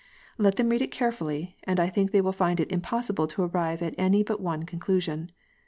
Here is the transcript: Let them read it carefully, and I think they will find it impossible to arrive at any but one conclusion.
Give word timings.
Let 0.39 0.55
them 0.55 0.69
read 0.69 0.81
it 0.81 0.89
carefully, 0.89 1.55
and 1.63 1.79
I 1.79 1.87
think 1.87 2.09
they 2.09 2.21
will 2.21 2.31
find 2.31 2.59
it 2.59 2.71
impossible 2.71 3.27
to 3.27 3.43
arrive 3.43 3.83
at 3.83 3.93
any 3.99 4.23
but 4.23 4.41
one 4.41 4.63
conclusion. 4.63 5.29